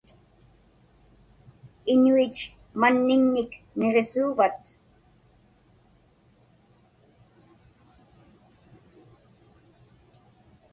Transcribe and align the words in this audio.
Iñuit 1.93 2.37
manniŋñik 2.79 3.51
niġisuuvat? 3.77 4.59